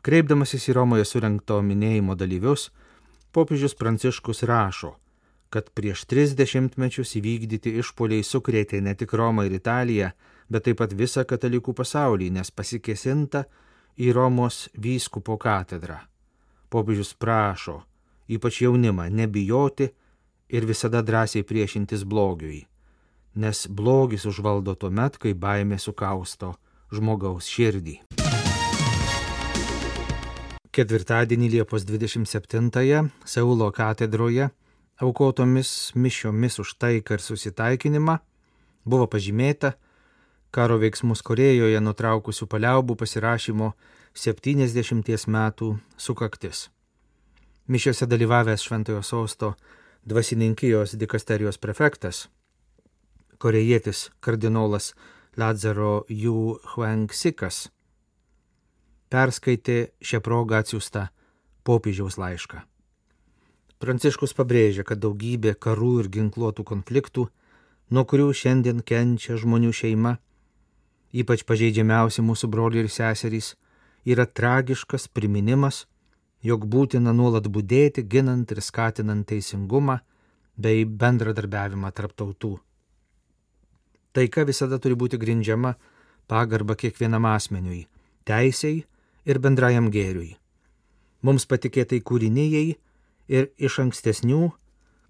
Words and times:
Kreipdamasis 0.06 0.68
į 0.70 0.76
Romoje 0.78 1.04
surinkto 1.04 1.58
minėjimo 1.66 2.14
dalyvius, 2.14 2.68
popiežius 3.34 3.74
Pranciškus 3.74 4.44
rašo, 4.46 4.94
kad 5.50 5.72
prieš 5.74 6.04
tris 6.06 6.36
dešimtmečius 6.38 7.16
įvykdyti 7.18 7.74
išpoliai 7.82 8.24
sukrėtė 8.24 8.80
ne 8.84 8.94
tik 8.94 9.12
Romą 9.18 9.48
ir 9.48 9.58
Italiją, 9.58 10.12
bet 10.48 10.68
taip 10.68 10.78
pat 10.80 10.94
visą 10.94 11.26
katalikų 11.28 11.74
pasaulį, 11.74 12.30
nes 12.38 12.54
pasikesinta 12.54 13.44
į 13.98 14.14
Romos 14.14 14.68
vyskupo 14.78 15.36
katedrą. 15.36 15.98
Popiežius 16.70 17.14
prašo, 17.18 17.82
ypač 18.30 18.62
jaunimą, 18.62 19.08
nebijoti 19.10 19.90
ir 20.48 20.68
visada 20.68 21.02
drąsiai 21.02 21.44
priešintis 21.44 22.04
blogiui 22.04 22.66
nes 23.38 23.66
blogis 23.70 24.26
užvaldo 24.26 24.74
tuo 24.74 24.90
met, 24.90 25.18
kai 25.22 25.32
baimė 25.32 25.78
sukausto 25.78 26.56
žmogaus 26.90 27.46
širdį. 27.46 28.00
Ketvirtadienį 30.74 31.48
Liepos 31.56 31.84
27-ąją 31.86 33.08
Seulo 33.26 33.70
katedroje 33.74 34.50
aukotomis 34.98 35.92
mišiomis 35.94 36.58
už 36.62 36.74
taiką 36.82 37.18
ir 37.18 37.22
susitaikinimą 37.22 38.18
buvo 38.84 39.06
pažymėta 39.10 39.74
karo 40.50 40.78
veiksmus 40.82 41.22
Korejoje 41.22 41.80
nutraukusių 41.82 42.48
paliaubų 42.50 42.96
pasirašymo 42.98 43.72
70 44.14 45.28
metų 45.28 45.70
sukaktis. 45.96 46.68
Mišiose 47.68 48.08
dalyvavęs 48.08 48.64
Šventojo 48.64 49.02
Sosto 49.02 49.54
dvasininkijos 50.08 50.96
dikasterijos 50.96 51.58
prefektas 51.60 52.26
korejietis 53.38 54.08
kardinolas 54.20 54.94
Lazaro 55.38 56.04
Yu 56.08 56.58
Huangsikas 56.74 57.68
perskaitė 59.08 59.78
šią 60.04 60.20
progą 60.24 60.58
atsiųstą 60.62 61.06
popiežiaus 61.64 62.18
laišką. 62.20 62.60
Pranciškus 63.78 64.34
pabrėžia, 64.34 64.82
kad 64.84 64.98
daugybė 64.98 65.54
karų 65.54 65.92
ir 66.02 66.08
ginkluotų 66.16 66.64
konfliktų, 66.66 67.28
nuo 67.94 68.04
kurių 68.04 68.32
šiandien 68.34 68.82
kenčia 68.82 69.38
žmonių 69.38 69.70
šeima, 69.80 70.16
ypač 71.14 71.44
pažeidžiamiausi 71.48 72.24
mūsų 72.26 72.50
broliai 72.52 72.84
ir 72.84 72.90
seserys, 72.92 73.54
yra 74.04 74.26
tragiškas 74.26 75.08
priminimas, 75.08 75.86
jog 76.42 76.66
būtina 76.66 77.14
nuolat 77.14 77.48
būdėti, 77.48 78.02
ginant 78.02 78.50
ir 78.50 78.60
skatinant 78.62 79.26
teisingumą 79.30 80.00
bei 80.58 80.84
bendradarbiavimą 80.84 81.92
tarp 81.94 82.18
tautų. 82.18 82.56
Taika 84.16 84.44
visada 84.48 84.78
turi 84.82 84.96
būti 84.98 85.18
grindžiama 85.20 85.74
pagarba 86.28 86.76
kiekvienam 86.76 87.26
asmeniui, 87.28 87.86
teisėjai 88.28 88.84
ir 89.28 89.40
bendrajam 89.44 89.90
gėriui. 89.92 90.36
Mums 91.24 91.48
patikėtai 91.50 92.00
kūrinėjai 92.06 92.66
ir 93.28 93.50
iš 93.58 93.80
ankstesnių 93.84 94.48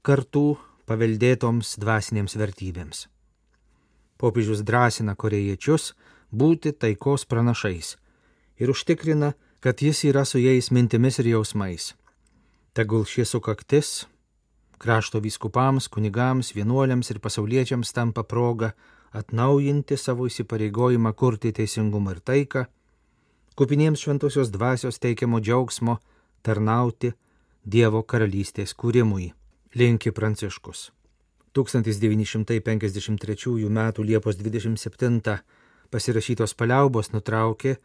kartų 0.07 0.47
paveldėtoms 0.89 1.77
dvasinėms 1.83 2.37
vertybėms. 2.41 3.07
Popiežius 4.19 4.65
drąsina 4.67 5.15
korejiečius 5.15 5.93
būti 6.33 6.73
taikos 6.73 7.27
pranašais 7.29 7.97
ir 8.59 8.73
užtikrina, 8.73 9.35
kad 9.61 9.83
jis 9.83 10.05
yra 10.09 10.25
su 10.25 10.39
jais 10.39 10.71
mintimis 10.71 11.19
ir 11.19 11.33
jausmais. 11.35 11.93
Tegul 12.75 13.05
šie 13.07 13.27
sukaktis 13.27 14.07
krašto 14.79 15.21
vyskupams, 15.21 15.89
kunigams, 15.89 16.55
vienuoliams 16.55 17.11
ir 17.11 17.19
pasauliečiams 17.21 17.93
tampa 17.93 18.23
proga 18.23 18.71
atnaujinti 19.13 19.97
savo 19.97 20.27
įsipareigojimą 20.29 21.13
kurti 21.15 21.53
teisingumą 21.53 22.11
ir 22.17 22.21
taiką, 22.21 22.65
kupiniems 23.59 24.01
šventosios 24.05 24.51
dvasios 24.55 24.99
teikiamo 24.99 25.41
džiaugsmo 25.41 25.99
tarnauti 26.43 27.13
Dievo 27.69 28.03
karalystės 28.03 28.73
kūrimui, 28.73 29.33
linki 29.75 30.11
Pranciškus. 30.15 30.93
1953 31.59 33.69
m. 33.69 33.93
Liepos 33.99 34.37
27 34.39 35.39
pasirašytos 35.91 36.55
paliaubos 36.55 37.13
nutraukė 37.13 37.77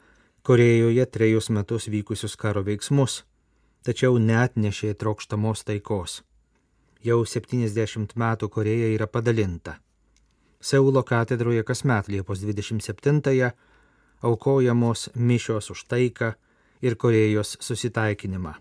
Korejoje 0.43 1.05
trejus 1.05 1.49
metus 1.49 1.87
vykusius 1.87 2.35
karo 2.35 2.63
veiksmus, 2.63 3.23
tačiau 3.83 4.17
net 4.19 4.55
nešė 4.55 4.93
trokštamos 4.99 5.63
taikos 5.67 6.23
jau 7.03 7.23
70 7.26 8.16
metų 8.16 8.50
Koreja 8.50 8.90
yra 8.96 9.08
padalinta. 9.08 9.78
Seulo 10.64 11.03
katedroje 11.03 11.64
kasmet 11.64 12.08
Liepos 12.08 12.40
27-ąją 12.40 13.52
aukojamos 14.22 15.09
mišios 15.16 15.72
už 15.72 15.84
taiką 15.91 16.34
ir 16.82 16.96
Korejos 16.96 17.58
susitaikinimą. 17.59 18.53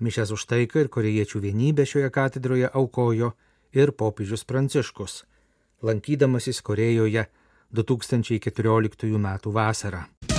Mišęs 0.00 0.30
už 0.32 0.46
taiką 0.46 0.80
ir 0.80 0.88
korejiečių 0.88 1.42
vienybę 1.44 1.84
šioje 1.84 2.08
katedroje 2.10 2.70
aukojo 2.72 3.34
ir 3.76 3.92
popiežius 3.92 4.46
Pranciškus, 4.48 5.24
lankydamasis 5.82 6.62
Korejoje 6.62 7.26
2014 7.74 9.14
m. 9.14 9.28
vasarą. 9.44 10.29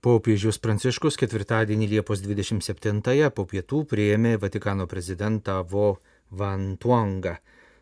Popiežius 0.00 0.56
Pranciškus 0.64 1.18
ketvirtadienį 1.20 1.86
Liepos 1.90 2.22
27-ąją 2.24 3.26
po 3.36 3.44
pietų 3.44 3.82
prieėmė 3.84 4.38
Vatikano 4.40 4.86
prezidentą 4.88 5.58
Vo 5.68 5.98
Van 6.32 6.78
Tuangą 6.80 7.34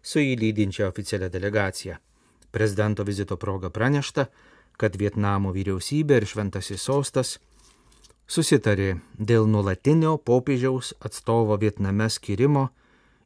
su 0.02 0.18
įlydinčia 0.18 0.88
oficialia 0.90 1.28
delegacija. 1.30 2.00
Prezidento 2.50 3.06
vizito 3.06 3.38
proga 3.38 3.70
pranešta, 3.70 4.26
kad 4.74 4.98
Vietnamo 4.98 5.54
vyriausybė 5.54 6.18
ir 6.18 6.26
Šventasis 6.26 6.88
sostas 6.90 7.36
susitarė 8.26 8.98
dėl 9.14 9.46
nuolatinio 9.46 10.18
popiežiaus 10.18 10.96
atstovo 10.98 11.54
Vietname 11.62 12.10
skirimo 12.10 12.68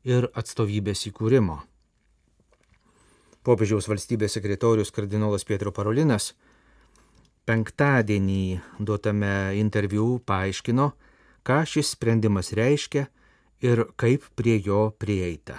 ir 0.04 0.28
atstovybės 0.36 1.08
įkūrimo. 1.08 1.62
Popiežiaus 3.40 3.88
valstybės 3.88 4.36
sekretorius 4.36 4.92
kardinolas 4.92 5.48
Pietro 5.48 5.72
Parolinas 5.72 6.34
penktadienį 7.48 8.60
duotame 8.78 9.56
interviu 9.58 10.20
paaiškino, 10.26 10.92
ką 11.42 11.64
šis 11.66 11.96
sprendimas 11.96 12.52
reiškia 12.54 13.08
ir 13.62 13.86
kaip 13.96 14.24
prie 14.38 14.60
jo 14.62 14.90
prieita. 14.98 15.58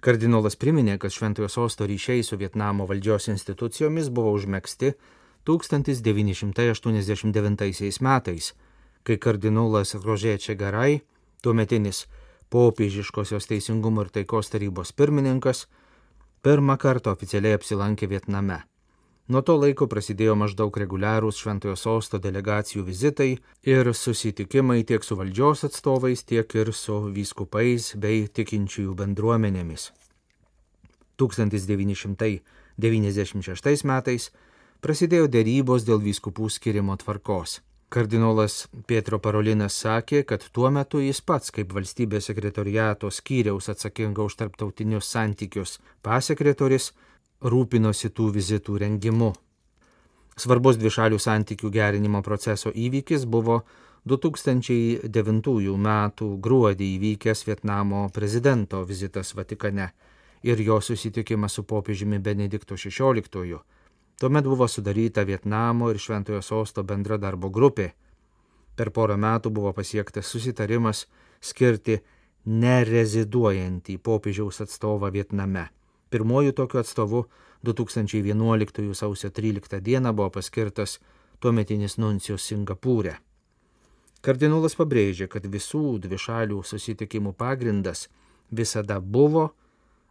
Kardinolas 0.00 0.56
priminė, 0.56 0.98
kad 1.00 1.12
Šventojo 1.12 1.48
sosto 1.52 1.86
ryšiai 1.88 2.22
su 2.24 2.36
Vietnamo 2.40 2.86
valdžios 2.88 3.28
institucijomis 3.28 4.08
buvo 4.08 4.32
užmėgsti 4.32 4.94
1989 5.44 8.00
metais, 8.00 8.54
kai 9.04 9.16
kardinolas 9.20 9.94
Rožė 10.00 10.38
Čegarai, 10.40 11.04
tuometinis 11.44 12.08
popiežiškosios 12.50 13.46
teisingumo 13.52 14.02
ir 14.06 14.10
taikos 14.16 14.46
tarybos 14.52 14.92
pirmininkas, 14.96 15.68
pirmą 16.40 16.76
kartą 16.80 17.12
oficialiai 17.12 17.54
apsilankė 17.60 18.08
Vietname. 18.08 18.69
Nuo 19.30 19.44
to 19.46 19.54
laiko 19.62 19.86
prasidėjo 19.86 20.32
maždaug 20.34 20.74
reguliarūs 20.82 21.38
Šventojo 21.38 21.78
sosto 21.78 22.18
delegacijų 22.18 22.82
vizitai 22.82 23.38
ir 23.62 23.86
susitikimai 23.94 24.82
tiek 24.88 25.04
su 25.06 25.14
valdžios 25.20 25.62
atstovais, 25.68 26.24
tiek 26.26 26.50
ir 26.58 26.72
su 26.74 26.96
vyskupais 27.14 27.94
bei 27.94 28.26
tikinčiųjų 28.26 28.90
bendruomenėmis. 28.98 29.94
1996 31.22 33.86
metais 33.86 34.34
prasidėjo 34.82 35.30
dėrybos 35.30 35.86
dėl 35.86 36.02
vyskupų 36.02 36.50
skirimo 36.50 36.98
tvarkos. 36.98 37.62
Kardinolas 37.90 38.68
Pietro 38.86 39.18
Parolinas 39.22 39.74
sakė, 39.84 40.24
kad 40.26 40.42
tuo 40.50 40.70
metu 40.74 40.98
jis 41.02 41.20
pats 41.22 41.50
kaip 41.54 41.72
valstybės 41.74 42.24
sekretoriato 42.32 43.10
skyriaus 43.14 43.68
atsakinga 43.70 44.22
už 44.26 44.34
tarptautinius 44.42 45.06
santykius 45.06 45.78
pasekretoris 46.02 46.92
rūpinosi 47.40 48.10
tų 48.12 48.30
vizitų 48.36 48.78
rengimu. 48.84 49.32
Svarbus 50.40 50.78
dvišalių 50.80 51.18
santykių 51.20 51.70
gerinimo 51.72 52.22
proceso 52.22 52.70
įvykis 52.72 53.26
buvo 53.28 53.62
2009 54.08 55.04
m. 55.76 55.88
gruodį 56.40 56.86
įvykęs 56.96 57.44
Vietnamo 57.46 58.08
prezidento 58.12 58.84
vizitas 58.84 59.34
Vatikane 59.34 59.90
ir 60.42 60.60
jo 60.60 60.80
susitikimas 60.80 61.52
su 61.52 61.64
popiežiumi 61.64 62.18
Benedikto 62.18 62.74
XVI. 62.74 63.58
Tuomet 64.20 64.44
buvo 64.44 64.68
sudaryta 64.68 65.24
Vietnamo 65.24 65.90
ir 65.90 65.98
Šventojo 65.98 66.42
sosto 66.42 66.82
bendra 66.84 67.16
darbo 67.16 67.50
grupė. 67.50 67.90
Per 68.76 68.90
porą 68.90 69.16
metų 69.16 69.50
buvo 69.50 69.72
pasiektas 69.72 70.28
susitarimas 70.28 71.06
skirti 71.40 71.98
nereziduojantį 72.46 73.98
popiežiaus 73.98 74.60
atstovą 74.64 75.10
Vietname. 75.12 75.68
Pirmojų 76.10 76.52
tokiu 76.58 76.80
atstovu 76.80 77.24
2011 77.66 78.94
sausio 78.94 79.30
13 79.30 79.80
dieną 79.80 80.12
buvo 80.12 80.30
paskirtas 80.34 80.98
tuometinis 81.40 81.98
nuncijos 81.98 82.46
Singapūrė. 82.50 83.14
Kardinolas 84.20 84.74
pabrėžė, 84.76 85.30
kad 85.32 85.46
visų 85.46 86.00
dvišalių 86.04 86.60
susitikimų 86.66 87.32
pagrindas 87.38 88.08
visada 88.50 88.98
buvo 89.00 89.46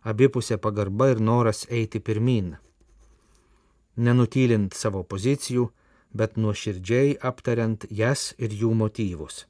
abipusė 0.03 0.57
pagarba 0.57 1.11
ir 1.11 1.19
noras 1.19 1.65
eiti 1.69 1.99
pirmin. 1.99 2.55
Nenutylint 3.99 4.73
savo 4.73 5.03
pozicijų, 5.03 5.67
bet 6.15 6.37
nuoširdžiai 6.37 7.19
aptariant 7.21 7.85
jas 7.91 8.31
ir 8.39 8.55
jų 8.55 8.71
motyvus. 8.73 9.43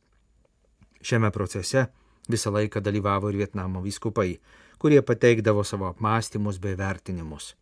Šiame 0.99 1.29
procese 1.31 1.85
visą 2.27 2.51
laiką 2.51 2.81
dalyvavo 2.83 3.29
ir 3.31 3.39
Vietnamo 3.45 3.81
vyskupai, 3.85 4.39
kurie 4.79 5.01
pateikdavo 5.01 5.63
savo 5.63 5.87
apmąstymus 5.91 6.57
bei 6.57 6.75
vertinimus. 6.79 7.55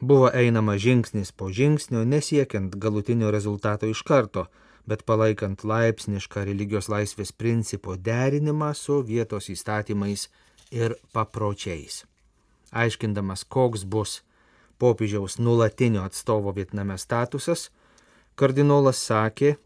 Buvo 0.00 0.30
einama 0.32 0.76
žingsnis 0.80 1.32
po 1.32 1.50
žingsnio, 1.52 2.04
nesiekiant 2.04 2.76
galutinio 2.76 3.30
rezultato 3.30 3.88
iš 3.88 4.02
karto, 4.02 4.46
bet 4.88 5.04
palaikant 5.04 5.64
laipsnišką 5.64 6.44
religijos 6.48 6.88
laisvės 6.88 7.32
principo 7.36 7.96
derinimą 7.96 8.72
su 8.74 9.02
vietos 9.04 9.50
įstatymais 9.52 10.28
ir 10.72 10.96
papročiais. 11.12 12.04
Aiškindamas, 12.72 13.44
koks 13.44 13.84
bus 13.84 14.22
popiežiaus 14.80 15.36
nulatinio 15.38 16.06
atstovo 16.08 16.54
Vietname 16.56 16.96
statusas, 16.98 17.68
kardinolas 18.40 19.02
sakė, 19.04 19.56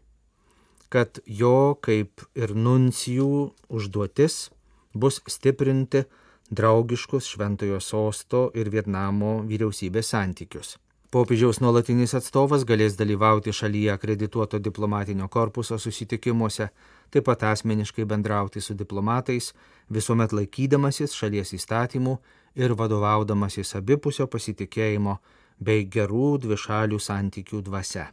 kad 0.89 1.19
jo 1.25 1.77
kaip 1.81 2.25
ir 2.35 2.51
nuncijų 2.55 3.31
užduotis 3.69 4.49
bus 4.93 5.21
stiprinti 5.31 6.05
draugiškus 6.49 7.25
Šventojo 7.25 7.79
sosto 7.79 8.49
ir 8.53 8.69
Vietnamo 8.69 9.39
vyriausybės 9.49 10.11
santykius. 10.13 10.75
Popiežiaus 11.11 11.61
nuolatinis 11.61 12.13
atstovas 12.17 12.65
galės 12.67 12.97
dalyvauti 12.99 13.53
šalyje 13.53 13.93
akredituoto 13.93 14.59
diplomatinio 14.59 15.27
korpuso 15.31 15.77
susitikimuose, 15.79 16.67
taip 17.09 17.25
pat 17.25 17.43
asmeniškai 17.49 18.05
bendrauti 18.05 18.61
su 18.61 18.75
diplomatais, 18.75 19.53
visuomet 19.89 20.33
laikydamasis 20.33 21.15
šalies 21.15 21.53
įstatymų 21.57 22.17
ir 22.55 22.75
vadovaudamasis 22.75 23.75
abipusio 23.79 24.27
pasitikėjimo 24.27 25.17
bei 25.59 25.85
gerų 25.87 26.37
dvišalių 26.45 26.99
santykių 26.99 27.61
dvasia. 27.69 28.09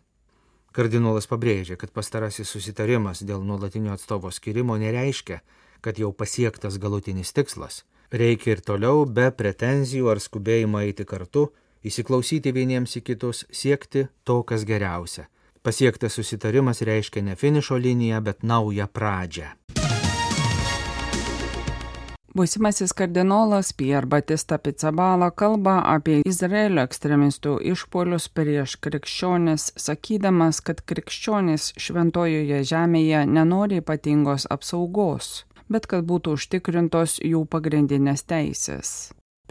Kardinolas 0.72 1.26
pabrėžė, 1.28 1.76
kad 1.76 1.90
pastarasis 1.92 2.48
susitarimas 2.48 3.26
dėl 3.28 3.42
nuolatinio 3.44 3.92
atstovo 3.92 4.30
skirimo 4.30 4.78
nereiškia, 4.80 5.42
kad 5.82 5.98
jau 5.98 6.12
pasiektas 6.16 6.78
galutinis 6.78 7.34
tikslas 7.36 7.82
reikia 8.12 8.56
ir 8.56 8.62
toliau 8.64 9.04
be 9.06 9.30
pretenzijų 9.32 10.10
ar 10.12 10.20
skubėjimo 10.20 10.82
eiti 10.84 11.06
kartu, 11.08 11.48
įsiklausyti 11.82 12.52
vieniems 12.54 12.96
į 13.00 13.04
kitus, 13.08 13.44
siekti 13.50 14.06
to, 14.24 14.42
kas 14.46 14.66
geriausia. 14.68 15.28
Pasiektas 15.62 16.18
susitarimas 16.18 16.82
reiškia 16.82 17.22
ne 17.22 17.36
finišo 17.38 17.78
liniją, 17.78 18.20
bet 18.20 18.42
naują 18.42 18.88
pradžią. 18.90 19.52
Būsimasis 22.32 22.94
kardinolas 22.96 23.74
Pierre 23.76 24.08
Batista 24.08 24.56
Pizzabala 24.56 25.28
kalba 25.36 25.74
apie 25.84 26.22
Izraelio 26.24 26.80
ekstremistų 26.88 27.58
išpolius 27.74 28.30
prieš 28.32 28.78
krikščionis, 28.80 29.68
sakydamas, 29.76 30.62
kad 30.64 30.80
krikščionis 30.80 31.74
šventojoje 31.76 32.62
žemėje 32.72 33.26
nenori 33.28 33.82
ypatingos 33.84 34.48
apsaugos 34.48 35.42
bet 35.72 35.88
kad 35.90 36.06
būtų 36.06 36.36
užtikrintos 36.38 37.18
jų 37.24 37.42
pagrindinės 37.56 38.24
teisės. 38.28 38.94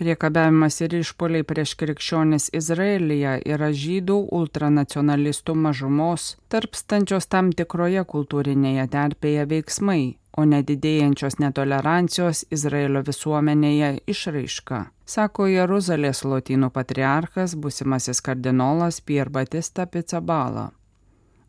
Priekabiavimas 0.02 0.80
ir 0.82 0.96
išpoliai 0.98 1.46
prieš 1.46 1.76
krikščionis 1.78 2.48
Izraelyje 2.58 3.36
yra 3.54 3.68
žydų 3.82 4.16
ultranacionalistų 4.38 5.54
mažumos, 5.66 6.32
tarpstančios 6.50 7.28
tam 7.30 7.52
tikroje 7.54 8.02
kultūrinėje 8.14 8.88
terpėje 8.96 9.46
veiksmai, 9.52 10.02
o 10.38 10.48
nedidėjančios 10.48 11.38
netolerancijos 11.44 12.46
Izraelio 12.58 13.04
visuomenėje 13.06 13.94
išraiška, 14.16 14.84
sako 15.06 15.50
Jeruzalės 15.52 16.24
lotynų 16.26 16.72
patriarchas 16.74 17.54
busimasis 17.54 18.24
kardinolas 18.26 19.04
Pierre 19.06 19.30
Batista 19.30 19.86
Pizzabala. 19.86 20.72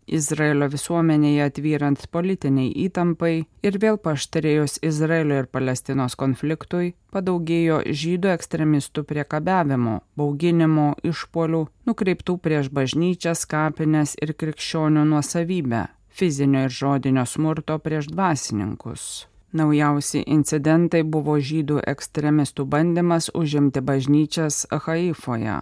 Izraelio 0.07 0.69
visuomenėje 0.73 1.47
atvyrant 1.47 2.05
politiniai 2.11 2.73
įtampai 2.87 3.33
ir 3.63 3.79
vėl 3.83 3.99
paštarėjus 4.03 4.81
Izraelio 4.83 5.43
ir 5.43 5.49
Palestinos 5.53 6.17
konfliktui, 6.19 6.93
padaugėjo 7.15 7.81
žydų 8.03 8.33
ekstremistų 8.35 9.07
priekabiavimo, 9.09 10.01
bauginimo, 10.19 10.93
išpolių, 11.07 11.65
nukreiptų 11.87 12.39
prieš 12.43 12.71
bažnyčias, 12.75 13.47
kapines 13.47 14.17
ir 14.21 14.35
krikščionių 14.35 15.05
nuosavybę, 15.15 15.87
fizinio 16.09 16.67
ir 16.67 16.79
žodinio 16.83 17.27
smurto 17.27 17.79
prieš 17.79 18.11
dvasininkus. 18.13 19.27
Naujausi 19.53 20.23
incidentai 20.33 21.03
buvo 21.05 21.37
žydų 21.37 21.83
ekstremistų 21.93 22.65
bandymas 22.65 23.29
užimti 23.37 23.83
bažnyčias 23.85 24.65
Haifoje. 24.73 25.61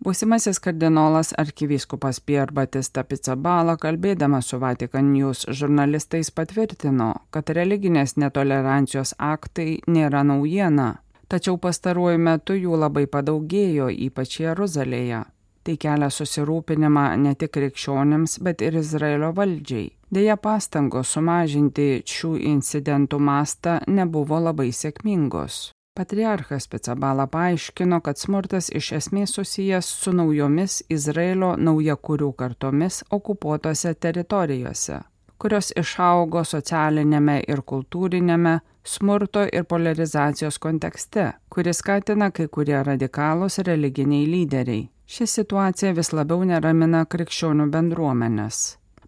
Būsimasis 0.00 0.56
kardinolas 0.64 1.34
arkivyskupas 1.36 2.22
Pierre 2.24 2.54
Batista 2.56 3.02
Pizzabala, 3.04 3.74
kalbėdamas 3.76 4.46
su 4.48 4.56
Vatikan 4.56 5.10
News 5.12 5.42
žurnalistais, 5.52 6.30
patvirtino, 6.32 7.10
kad 7.28 7.50
religinės 7.52 8.14
netolerancijos 8.16 9.12
aktai 9.20 9.74
nėra 9.92 10.22
naujiena, 10.24 10.86
tačiau 11.28 11.58
pastaruoju 11.60 12.22
metu 12.30 12.56
jų 12.56 12.78
labai 12.80 13.04
padaugėjo, 13.12 13.90
ypač 14.06 14.38
Jeruzalėje. 14.40 15.20
Tai 15.68 15.74
kelia 15.76 16.08
susirūpinimą 16.08 17.02
ne 17.20 17.34
tik 17.36 17.52
krikščionėms, 17.58 18.38
bet 18.40 18.64
ir 18.64 18.78
Izraelio 18.80 19.34
valdžiai. 19.36 19.90
Deja, 20.08 20.38
pastangos 20.40 21.12
sumažinti 21.12 22.00
šių 22.08 22.32
incidentų 22.54 23.20
mastą 23.20 23.76
nebuvo 23.86 24.40
labai 24.48 24.70
sėkmingos. 24.72 25.60
Patriarchas 25.94 26.68
Picabala 26.68 27.26
paaiškino, 27.26 28.00
kad 28.00 28.18
smurtas 28.18 28.70
iš 28.74 28.92
esmės 28.92 29.34
susijęs 29.34 29.86
su 30.02 30.12
naujomis 30.14 30.82
Izraelio 30.88 31.56
naujakurių 31.58 32.30
kartomis 32.38 33.02
okupuotose 33.10 33.94
teritorijose, 33.94 35.00
kurios 35.38 35.72
išaugo 35.82 36.44
socialinėme 36.46 37.40
ir 37.48 37.62
kultūrinėme 37.72 38.60
smurto 38.84 39.42
ir 39.52 39.66
polarizacijos 39.72 40.58
kontekste, 40.58 41.32
kuris 41.50 41.82
skatina 41.82 42.30
kai 42.30 42.46
kurie 42.46 42.78
radikalūs 42.86 43.58
religiniai 43.66 44.30
lyderiai. 44.30 44.86
Ši 45.10 45.26
situacija 45.26 45.90
vis 45.98 46.12
labiau 46.14 46.46
neramina 46.46 47.02
krikščionių 47.04 47.66
bendruomenės. 47.74 48.60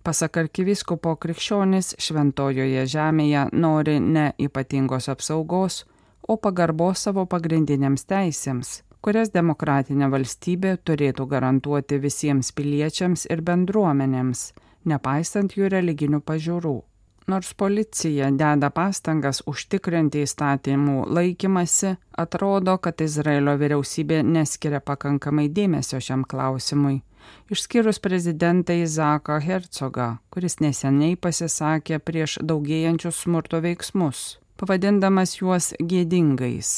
Pasak 0.02 0.36
arkiviskopo 0.42 1.14
krikščionis 1.14 1.94
šventojoje 2.02 2.88
žemėje 2.90 3.46
nori 3.54 4.00
ne 4.02 4.32
ypatingos 4.42 5.06
apsaugos, 5.12 5.84
o 6.28 6.36
pagarbos 6.36 7.06
savo 7.06 7.26
pagrindiniams 7.26 8.06
teisėms, 8.10 8.82
kurias 9.02 9.32
demokratinė 9.34 10.08
valstybė 10.12 10.76
turėtų 10.86 11.26
garantuoti 11.34 11.98
visiems 12.02 12.52
piliečiams 12.56 13.26
ir 13.30 13.42
bendruomenėms, 13.42 14.52
nepaisant 14.86 15.56
jų 15.58 15.70
religinių 15.76 16.22
pažiūrų. 16.26 16.78
Nors 17.30 17.52
policija 17.54 18.32
deda 18.34 18.70
pastangas 18.74 19.44
užtikrinti 19.46 20.24
įstatymų 20.26 21.04
laikymasi, 21.06 21.94
atrodo, 22.18 22.74
kad 22.82 23.00
Izraelio 23.00 23.54
vyriausybė 23.60 24.24
neskiria 24.26 24.82
pakankamai 24.82 25.46
dėmesio 25.48 26.02
šiam 26.02 26.26
klausimui. 26.26 26.98
Išskyrus 27.54 28.02
prezidentą 28.02 28.74
Izaką 28.74 29.38
Herzogą, 29.38 30.08
kuris 30.34 30.58
neseniai 30.58 31.14
pasisakė 31.14 32.00
prieš 32.02 32.40
daugėjančius 32.42 33.22
smurto 33.22 33.62
veiksmus, 33.62 34.41
pavadindamas 34.62 35.40
juos 35.40 35.72
gėdingais. 35.82 36.68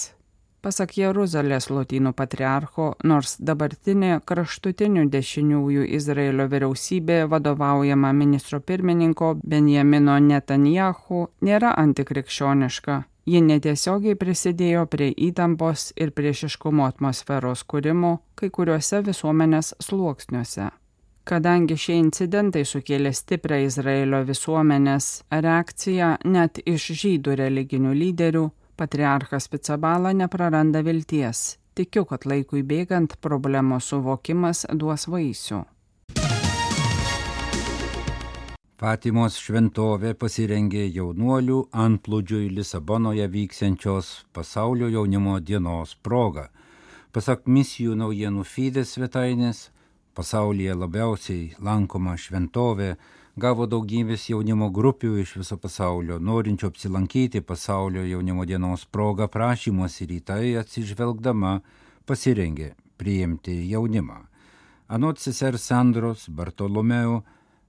Pasak 0.65 0.95
Jeruzalės 0.97 1.67
lotynų 1.69 2.15
patriarcho, 2.17 2.95
nors 3.05 3.35
dabartinė 3.37 4.23
kraštutinių 4.25 5.03
dešiniųjų 5.13 5.83
Izraelio 5.99 6.47
vyriausybė 6.49 7.19
vadovaujama 7.29 8.15
ministro 8.17 8.63
pirmininko 8.65 9.35
Benjamino 9.45 10.17
Netanjahu 10.17 11.27
nėra 11.45 11.75
antikrikščioniška, 11.83 12.97
ji 13.29 13.43
netiesiogiai 13.51 14.17
prisidėjo 14.17 14.87
prie 14.89 15.11
įtampos 15.29 15.91
ir 16.01 16.15
priešiškumo 16.17 16.89
atmosferos 16.89 17.67
kūrimo 17.69 18.15
kai 18.41 18.49
kuriuose 18.49 19.03
visuomenės 19.05 19.75
sluoksniuose. 19.85 20.71
Kadangi 21.25 21.79
šie 21.81 21.95
incidentai 22.03 22.67
sukėlė 22.69 23.09
stiprią 23.17 23.63
Izraelio 23.65 24.19
visuomenės 24.29 25.07
reakciją 25.33 26.11
net 26.29 26.61
iš 26.69 26.91
žydų 27.01 27.37
religinių 27.41 27.95
lyderių, 27.97 28.43
patriarchas 28.77 29.49
Picabala 29.49 30.13
nepraranda 30.13 30.83
vilties. 30.85 31.57
Tikiu, 31.75 32.05
kad 32.05 32.27
laikui 32.29 32.61
bėgant 32.61 33.17
problemos 33.25 33.89
suvokimas 33.89 34.67
duos 34.77 35.09
vaisių. 35.09 35.63
Fatimos 38.85 39.41
šventovė 39.41 40.13
pasirengė 40.21 40.85
jaunuolių 40.93 41.63
antplūdžiui 41.73 42.53
Lisabonoje 42.53 43.31
vyksiančios 43.33 44.27
pasaulio 44.37 44.93
jaunimo 44.93 45.41
dienos 45.41 45.97
proga. 46.05 46.51
Pasak 47.17 47.49
misijų 47.49 47.97
naujienų 47.97 48.45
feedės 48.45 48.99
svetainės, 48.99 49.71
pasaulyje 50.15 50.75
labiausiai 50.79 51.55
lankoma 51.63 52.15
šventovė 52.21 52.95
gavo 53.37 53.67
daugybės 53.67 54.29
jaunimo 54.31 54.69
grupių 54.71 55.17
iš 55.23 55.35
viso 55.41 55.57
pasaulio, 55.59 56.21
norinčių 56.23 56.69
apsilankyti 56.71 57.43
pasaulio 57.43 58.05
jaunimo 58.07 58.47
dienos 58.47 58.87
progą 58.87 59.27
prašymus 59.27 59.99
ir 60.05 60.15
į 60.15 60.21
tai 60.29 60.55
atsižvelgdama 60.61 61.57
pasirengė 62.07 62.75
priimti 62.97 63.57
jaunimą. 63.73 64.21
Anot 64.95 65.19
sesers 65.19 65.67
Sandros 65.67 66.29
Bartolomeu, 66.29 67.23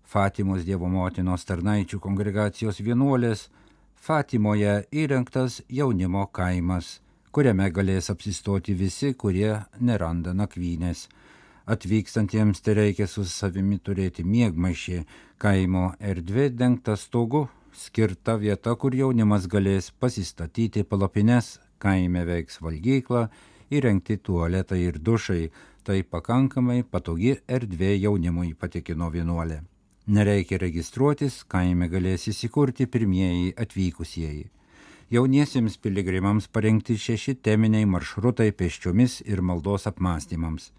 Fatimos 0.06 0.66
Dievo 0.68 0.86
motinos 0.92 1.48
tarnaičių 1.50 1.98
kongregacijos 2.00 2.84
vienuolės, 2.86 3.48
Fatimoje 3.96 4.84
įrengtas 4.94 5.64
jaunimo 5.66 6.28
kaimas, 6.30 7.00
kuriame 7.34 7.72
galės 7.74 8.12
apsistoti 8.14 8.76
visi, 8.78 9.16
kurie 9.18 9.64
neranda 9.82 10.36
nakvynės 10.38 11.08
atvykstantiems 11.66 12.62
tai 12.62 12.76
reikia 12.80 13.08
su 13.08 13.26
savimi 13.26 13.78
turėti 13.80 14.24
miegmaišį, 14.24 15.02
kaimo 15.42 15.86
erdvė 16.00 16.50
dengta 16.54 16.96
stogu, 16.96 17.48
skirta 17.74 18.38
vieta, 18.42 18.76
kur 18.76 18.96
jaunimas 18.96 19.48
galės 19.52 19.92
pasistatyti 19.92 20.84
palapines, 20.84 21.60
kaime 21.80 22.26
veiks 22.26 22.62
valgyklą, 22.62 23.28
įrengti 23.74 24.18
tualetą 24.18 24.78
ir 24.80 25.00
dušai, 25.00 25.50
tai 25.86 26.02
pakankamai 26.04 26.84
patogi 26.84 27.36
erdvė 27.48 27.96
jaunimui 28.00 28.54
patikino 28.54 29.10
vienuolė. 29.14 29.62
Nereikia 30.08 30.60
registruotis, 30.62 31.44
kaime 31.50 31.90
galės 31.90 32.28
įsikurti 32.30 32.86
pirmieji 32.86 33.56
atvykusieji. 33.58 34.52
Jauniesiems 35.14 35.78
piligrimams 35.82 36.48
parengti 36.50 36.98
šeši 36.98 37.36
teminiai 37.46 37.86
maršrutai 37.90 38.52
pėsčiomis 38.58 39.20
ir 39.26 39.42
maldos 39.42 39.86
apmąstymams. 39.90 40.72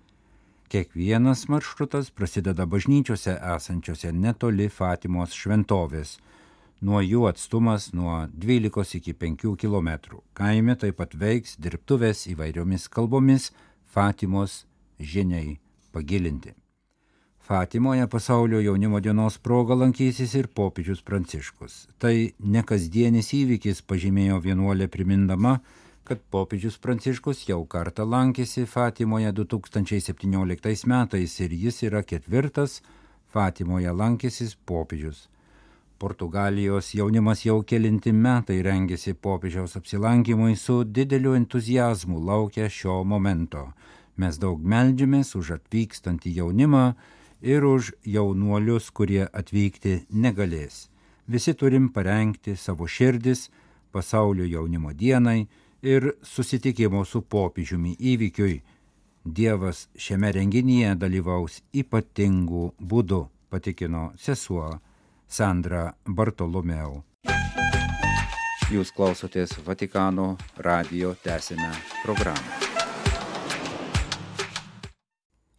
Kiekvienas 0.68 1.48
maršrutas 1.48 2.10
prasideda 2.10 2.66
bažnyčiose 2.66 3.36
esančiose 3.54 4.10
netoli 4.12 4.66
Fatimos 4.68 5.36
šventovės. 5.38 6.16
Nuo 6.82 6.98
jų 7.04 7.28
atstumas 7.30 7.92
nuo 7.94 8.24
12 8.34 8.98
iki 8.98 9.14
5 9.14 9.54
km. 9.62 10.18
Kaime 10.34 10.74
taip 10.74 10.98
pat 10.98 11.14
veiks 11.14 11.54
dirbtuvės 11.62 12.26
įvairiomis 12.34 12.88
kalbomis 12.90 13.52
Fatimos 13.94 14.64
žiniai 14.98 15.58
pagilinti. 15.94 16.56
Fatimoje 17.46 18.08
pasaulio 18.10 18.58
jaunimo 18.60 18.98
dienos 19.00 19.38
proga 19.38 19.74
lankysis 19.78 20.34
ir 20.34 20.48
popiežius 20.50 21.04
Pranciškus. 21.06 21.84
Tai 22.02 22.14
nekasdienis 22.42 23.30
įvykis, 23.38 23.84
pažymėjo 23.86 24.40
vienuolė 24.42 24.88
primindama, 24.90 25.60
kad 26.06 26.20
popiežius 26.30 26.76
Pranciškus 26.78 27.40
jau 27.48 27.64
kartą 27.66 28.04
lankėsi 28.06 28.62
Fatimoje 28.70 29.32
2017 29.34 30.86
metais 30.86 31.34
ir 31.42 31.54
jis 31.62 31.82
yra 31.88 32.02
ketvirtas 32.06 32.78
Fatimoje 33.34 33.90
lankėsis 33.90 34.54
popiežius. 34.70 35.26
Portugalijos 35.98 36.92
jaunimas 36.94 37.42
jau 37.48 37.58
kelinti 37.66 38.12
metai 38.12 38.60
rengėsi 38.62 39.16
popiežiaus 39.26 39.74
apsilankimui 39.80 40.54
su 40.60 40.84
dideliu 40.84 41.34
entuzijazmu 41.40 42.22
laukia 42.30 42.68
šio 42.70 43.02
momento. 43.04 43.66
Mes 44.16 44.38
daug 44.38 44.62
meldžiamės 44.62 45.34
už 45.40 45.56
atvykstantį 45.58 46.36
jaunimą 46.38 46.86
ir 47.42 47.64
už 47.66 47.92
jaunuolius, 48.04 48.92
kurie 48.92 49.24
atvykti 49.26 50.04
negalės. 50.10 50.86
Visi 51.26 51.54
turim 51.58 51.90
parengti 51.90 52.54
savo 52.56 52.86
širdis 52.86 53.48
pasaulio 53.90 54.44
jaunimo 54.46 54.92
dienai, 54.92 55.48
ir 55.86 56.10
susitikimo 56.22 57.04
su 57.04 57.22
popiežiumi 57.22 57.94
įvykiui. 58.12 58.56
Dievas 59.26 59.86
šiame 59.98 60.32
renginyje 60.34 60.94
dalyvaus 60.98 61.60
ypatingų 61.74 62.66
būdų, 62.78 63.20
patikino 63.50 64.10
sesuo 64.18 64.68
Sandra 65.28 65.88
Bartolomeu. 66.06 67.02
Jūs 68.70 68.90
klausotės 68.94 69.52
Vatikano 69.66 70.36
radio 70.58 71.14
tęsinę 71.22 71.70
programą. 72.02 72.66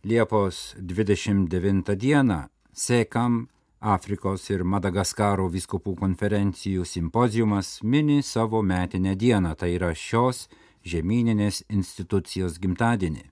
Liepos 0.04 0.76
29 0.80 1.96
dieną 1.96 2.48
Sekam 2.74 3.48
Afrikos 3.80 4.50
ir 4.50 4.64
Madagaskaro 4.66 5.46
viskupų 5.54 5.92
konferencijų 6.00 6.82
simpozijumas 6.86 7.84
mini 7.84 8.24
savo 8.26 8.64
metinę 8.66 9.16
dieną, 9.16 9.54
tai 9.54 9.76
yra 9.76 9.94
šios 9.94 10.48
žemyninės 10.82 11.64
institucijos 11.70 12.58
gimtadienį. 12.58 13.30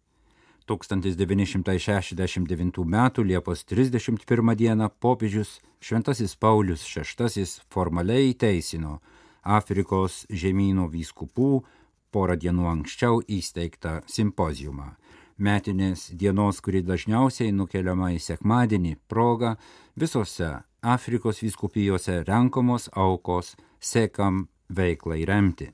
1969 0.70 2.78
m. 2.86 3.10
Liepos 3.26 3.66
31 3.66 4.56
d. 4.56 4.90
popiežius 5.00 5.62
Šventasis 5.82 6.36
Paulius 6.36 6.86
VI 6.86 7.46
formaliai 7.70 8.34
teisino 8.34 9.02
Afrikos 9.42 10.26
žemynų 10.30 10.90
vyskupų 10.94 11.64
porą 12.12 12.36
dienų 12.38 12.68
anksčiau 12.70 13.22
įsteigtą 13.26 14.02
simpozijumą 14.06 14.96
metinės 15.38 16.10
dienos, 16.16 16.62
kuri 16.64 16.82
dažniausiai 16.86 17.52
nukeliama 17.52 18.12
į 18.16 18.20
sekmadienį, 18.24 18.96
proga 19.08 19.56
visose 20.00 20.52
Afrikos 20.82 21.42
vyskupijose 21.44 22.22
renkamos 22.28 22.90
aukos 22.94 23.56
sekam 23.80 24.48
veiklai 24.70 25.26
remti. 25.26 25.72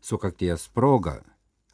Sukakties 0.00 0.68
proga 0.68 1.22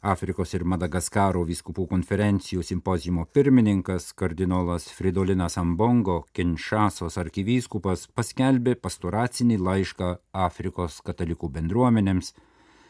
Afrikos 0.03 0.51
ir 0.51 0.65
Madagaskaro 0.67 1.45
vyskupų 1.47 1.85
konferencijų 1.87 2.63
simpozijumo 2.67 3.23
pirmininkas 3.31 4.09
kardinolas 4.19 4.89
Fridolinas 4.91 5.55
Ambongo, 5.61 6.25
Kinšasos 6.35 7.15
arkivyskupas, 7.21 8.09
paskelbė 8.11 8.75
pastoracinį 8.75 9.61
laišką 9.63 10.09
Afrikos 10.33 10.99
katalikų 11.07 11.53
bendruomenėms, 11.55 12.33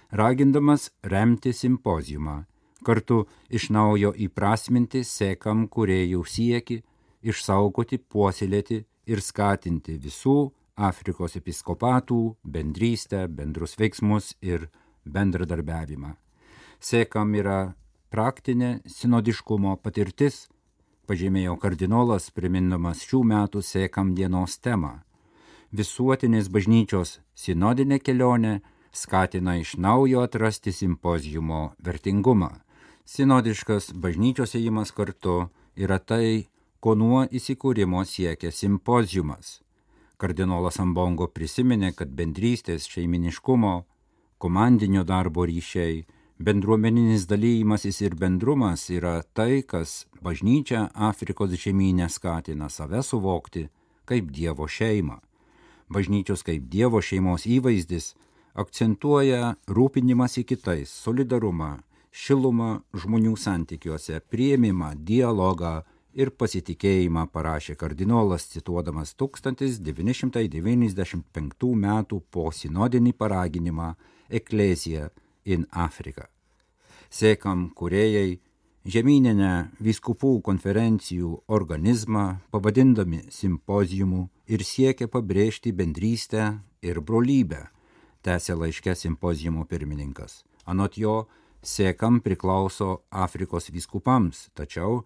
ragindamas 0.10 0.90
remti 1.06 1.54
simpozijumą 1.54 2.40
kartu 2.86 3.24
iš 3.50 3.70
naujo 3.74 4.14
įprasminti 4.26 5.04
sekam 5.08 5.68
kuriejų 5.68 6.24
sieki, 6.28 6.82
išsaugoti, 7.24 8.00
puoselėti 8.00 8.84
ir 9.08 9.22
skatinti 9.22 9.98
visų 10.00 10.52
Afrikos 10.76 11.38
episkopatų, 11.38 12.36
bendrystę, 12.44 13.28
bendrus 13.30 13.78
veiksmus 13.78 14.34
ir 14.42 14.70
bendradarbiavimą. 15.06 16.16
Sekam 16.80 17.36
yra 17.38 17.76
praktinė 18.10 18.80
sinodiškumo 18.90 19.78
patirtis, 19.86 20.48
pažymėjo 21.08 21.56
kardinolas, 21.62 22.32
primindamas 22.34 23.04
šių 23.06 23.22
metų 23.30 23.62
Sekam 23.62 24.14
dienos 24.18 24.58
temą. 24.58 25.04
Visuotinės 25.74 26.50
bažnyčios 26.54 27.20
sinodinė 27.34 28.00
kelionė 28.00 28.60
skatina 28.94 29.56
iš 29.58 29.76
naujo 29.78 30.22
atrasti 30.22 30.72
simpozijumo 30.72 31.74
vertingumą. 31.82 32.63
Sinodiškas 33.06 33.92
bažnyčios 33.94 34.56
ėjimas 34.56 34.94
kartu 34.96 35.50
yra 35.76 36.00
tai, 36.00 36.48
ko 36.80 36.96
nuo 36.96 37.26
įsikūrimo 37.28 38.06
siekia 38.08 38.52
simpozijumas 38.52 39.64
Kardinolas 40.24 40.78
Ambongo 40.80 41.26
prisiminė, 41.28 41.90
kad 42.00 42.12
bendrystės 42.16 42.86
šeiminiškumo, 42.88 43.74
komandinio 44.40 45.02
darbo 45.04 45.44
ryšiai, 45.50 46.06
bendruomeninis 46.40 47.26
dalymasis 47.28 48.00
ir 48.06 48.16
bendrumas 48.16 48.86
yra 48.88 49.18
tai, 49.36 49.66
kas 49.68 50.06
bažnyčia 50.24 50.86
Afrikos 51.10 51.52
žemynė 51.66 52.08
skatina 52.08 52.70
save 52.72 53.04
suvokti 53.04 53.66
kaip 54.08 54.32
Dievo 54.32 54.70
šeimą. 54.78 55.20
Bažnyčios 55.92 56.46
kaip 56.48 56.72
Dievo 56.72 57.04
šeimos 57.04 57.44
įvaizdis 57.44 58.14
akcentuoja 58.56 59.58
rūpinimąsi 59.68 60.46
kitais, 60.48 60.88
solidarumą, 61.04 61.82
šilumą 62.14 62.84
žmonių 62.94 63.34
santykiuose, 63.40 64.20
prieimimą, 64.30 64.94
dialogą, 65.02 65.80
ir 66.14 66.30
pasitikėjimą 66.38 67.26
parašė 67.34 67.74
kardinolas 67.80 68.44
cituodamas 68.52 69.16
1995 69.18 71.74
m. 71.74 71.88
posinodinį 72.32 73.14
paraginimą 73.18 73.96
Eklezija 74.30 75.10
in 75.46 75.66
Afrika. 75.72 76.28
Sekam 77.10 77.70
kuriejai 77.78 78.40
žemyninę 78.86 79.70
viskupų 79.82 80.42
konferencijų 80.46 81.44
organizmą 81.48 82.38
pavadindami 82.52 83.24
simpozijumu 83.32 84.30
ir 84.48 84.64
siekia 84.64 85.08
pabrėžti 85.08 85.72
bendrystę 85.74 86.60
ir 86.82 87.02
brolybę, 87.02 87.68
tęsė 88.24 88.56
laiškė 88.58 88.96
simpozijumo 88.96 89.66
pirmininkas. 89.66 90.44
Anot 90.66 90.98
jo, 90.98 91.28
Sekam 91.64 92.20
priklauso 92.20 93.04
Afrikos 93.10 93.70
viskupams, 93.72 94.50
tačiau 94.54 95.04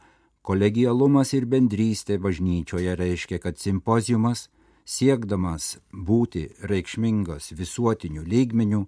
Kolegialumas 0.47 1.33
ir 1.35 1.43
bendrystė 1.51 2.15
bažnyčioje 2.23 2.93
reiškia, 2.95 3.37
kad 3.43 3.57
simpozijumas, 3.59 4.45
siekdamas 4.87 5.73
būti 5.91 6.45
reikšmingas 6.71 7.49
visuotiniu 7.51 8.23
lygmeniu, 8.23 8.85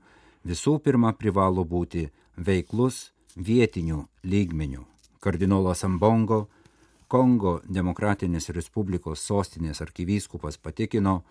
visų 0.48 0.78
pirma 0.86 1.12
privalo 1.20 1.66
būti 1.68 2.06
veiklus 2.38 3.10
vietiniu 3.36 4.06
lygmeniu. 4.24 4.86
Kardinolas 5.20 5.84
Ambongo, 5.84 6.46
Kongo 7.12 7.60
Demokratinės 7.68 8.54
Respublikos 8.56 9.28
sostinės 9.28 9.84
arkivyskupas 9.84 10.56
patikino, 10.64 11.26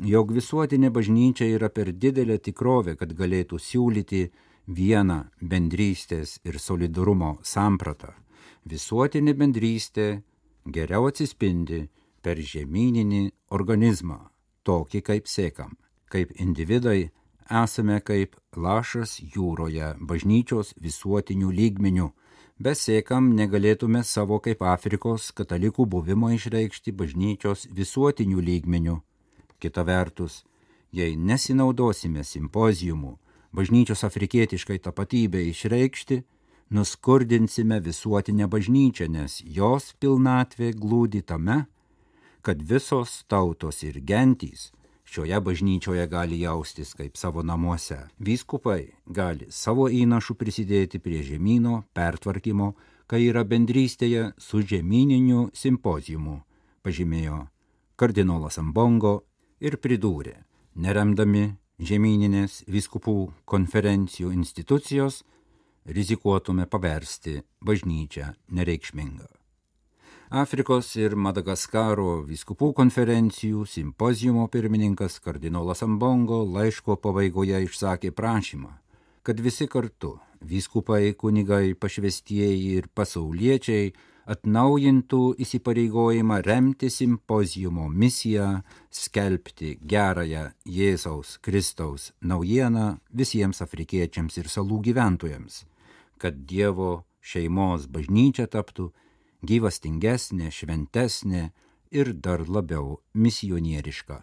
jog 0.00 0.32
visuotinė 0.32 0.88
bažnyčia 0.88 1.50
yra 1.52 1.68
per 1.68 1.92
didelė 1.92 2.40
tikrovė, 2.40 2.96
kad 2.96 3.12
galėtų 3.12 3.60
siūlyti 3.60 4.30
vieną 4.66 5.24
bendrystės 5.40 6.38
ir 6.44 6.58
solidarumo 6.58 7.36
sampratą 7.42 8.14
visuotinė 8.66 9.34
bendrystė 9.38 10.06
geriau 10.76 11.06
atsispindi 11.10 11.86
per 12.22 12.40
žemyninį 12.52 13.22
organizmą, 13.54 14.18
tokį 14.66 15.02
kaip 15.08 15.30
sėkam. 15.30 15.76
Kaip 16.10 16.32
individai 16.42 17.10
esame 17.62 18.00
kaip 18.00 18.36
lašas 18.56 19.18
jūroje 19.34 19.94
bažnyčios 20.00 20.72
visuotinių 20.82 21.50
lygmenių. 21.60 22.08
Be 22.58 22.72
sėkam 22.74 23.34
negalėtume 23.36 24.02
savo 24.04 24.38
kaip 24.40 24.62
Afrikos 24.62 25.30
katalikų 25.38 25.86
buvimo 25.92 26.30
išreikšti 26.34 26.94
bažnyčios 26.96 27.66
visuotinių 27.70 28.42
lygmenių. 28.48 28.96
Kita 29.60 29.84
vertus, 29.84 30.44
jei 30.92 31.16
nesinaudosime 31.16 32.24
simpozijumu 32.24 33.18
bažnyčios 33.56 34.04
afrikietiškai 34.04 34.78
tapatybei 34.84 35.50
išreikšti, 35.50 36.22
nuskurdinsime 36.70 37.80
visuotinę 37.80 38.48
bažnyčią, 38.52 39.08
nes 39.08 39.40
jos 39.44 39.94
pilnatvė 40.00 40.72
glūdi 40.76 41.22
tame, 41.22 41.64
kad 42.42 42.62
visos 42.62 43.22
tautos 43.30 43.82
ir 43.82 44.00
gentys 44.04 44.70
šioje 45.06 45.40
bažnyčioje 45.40 46.06
gali 46.10 46.40
jaustis 46.40 46.92
kaip 46.98 47.16
savo 47.16 47.42
namuose. 47.42 47.98
Vyskupai 48.18 48.92
gali 49.06 49.46
savo 49.50 49.88
įnašų 49.88 50.34
prisidėti 50.34 50.98
prie 51.02 51.22
žemynų 51.22 51.82
pertvarkymo, 51.94 52.72
kai 53.06 53.22
yra 53.30 53.44
bendrystėje 53.46 54.32
su 54.38 54.62
žemyniniu 54.66 55.50
simpozijumu, 55.54 56.40
pažymėjo 56.82 57.46
kardinolas 57.96 58.58
Ambongo 58.58 59.20
ir 59.62 59.78
pridūrė, 59.78 60.34
neremdami 60.74 61.54
žemyninės 61.78 62.62
viskupų 62.68 63.16
konferencijų 63.44 64.32
institucijos, 64.32 65.22
rizikuotume 65.86 66.66
paversti 66.66 67.42
bažnyčią 67.60 68.32
nereikšmingą. 68.50 69.28
Afrikos 70.26 70.88
ir 70.98 71.14
Madagaskaro 71.14 72.24
viskupų 72.26 72.72
konferencijų 72.74 73.62
simpozijumo 73.70 74.48
pirmininkas 74.50 75.20
kardinolas 75.22 75.84
Ambongo 75.86 76.40
laiško 76.42 76.96
pabaigoje 76.98 77.60
išsakė 77.68 78.10
prašymą, 78.10 78.72
kad 79.22 79.38
visi 79.38 79.68
kartu- 79.68 80.18
vyskupai, 80.50 81.14
kunigai, 81.14 81.74
pašvestieji 81.74 82.74
ir 82.78 82.88
pasauliečiai 82.88 83.92
atnaujintų 84.26 85.22
įsipareigojimą 85.42 86.40
remti 86.46 86.90
simpozijumo 86.90 87.86
misiją, 87.88 88.48
skelbti 88.90 89.76
gerąją 89.82 90.50
Jėzaus 90.66 91.38
Kristaus 91.38 92.10
naujieną 92.20 92.98
visiems 93.14 93.62
afrikiečiams 93.62 94.42
ir 94.42 94.50
salų 94.50 94.82
gyventojams 94.90 95.64
kad 96.18 96.46
Dievo 96.48 97.04
šeimos 97.20 97.86
bažnyčia 97.92 98.46
taptų 98.50 98.90
gyvastingesnė, 99.46 100.50
šventesnė 100.50 101.50
ir 101.92 102.12
dar 102.14 102.46
labiau 102.48 103.00
misionieriška. 103.14 104.22